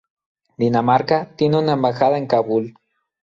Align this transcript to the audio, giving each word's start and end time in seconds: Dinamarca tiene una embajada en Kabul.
Dinamarca 0.57 1.35
tiene 1.35 1.59
una 1.59 1.73
embajada 1.73 2.17
en 2.17 2.25
Kabul. 2.25 2.73